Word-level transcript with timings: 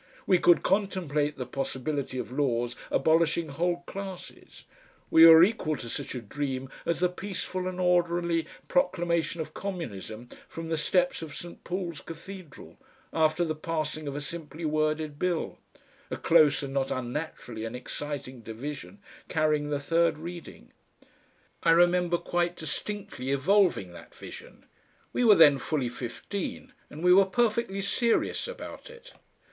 We 0.25 0.39
could 0.39 0.63
contemplate 0.63 1.37
the 1.37 1.45
possibility 1.45 2.17
of 2.17 2.31
laws 2.31 2.75
abolishing 2.89 3.49
whole 3.49 3.81
classes; 3.85 4.63
we 5.11 5.27
were 5.27 5.43
equal 5.43 5.75
to 5.75 5.89
such 5.89 6.15
a 6.15 6.21
dream 6.23 6.71
as 6.87 7.01
the 7.01 7.07
peaceful 7.07 7.67
and 7.67 7.79
orderly 7.79 8.47
proclamation 8.67 9.41
of 9.41 9.53
Communism 9.53 10.29
from 10.49 10.69
the 10.69 10.77
steps 10.79 11.21
of 11.21 11.35
St. 11.35 11.63
Paul's 11.63 12.01
Cathedral, 12.01 12.79
after 13.13 13.45
the 13.45 13.53
passing 13.53 14.07
of 14.07 14.15
a 14.15 14.21
simply 14.21 14.65
worded 14.65 15.19
bill, 15.19 15.59
a 16.09 16.17
close 16.17 16.63
and 16.63 16.73
not 16.73 16.89
unnaturally 16.89 17.63
an 17.63 17.75
exciting 17.75 18.41
division 18.41 18.97
carrying 19.27 19.69
the 19.69 19.79
third 19.79 20.17
reading. 20.17 20.71
I 21.61 21.69
remember 21.69 22.17
quite 22.17 22.55
distinctly 22.55 23.29
evolving 23.29 23.91
that 23.91 24.15
vision. 24.15 24.65
We 25.13 25.23
were 25.23 25.35
then 25.35 25.59
fully 25.59 25.89
fifteen 25.89 26.73
and 26.89 27.03
we 27.03 27.13
were 27.13 27.25
perfectly 27.25 27.83
serious 27.83 28.47
about 28.47 28.89
it. 28.89 29.13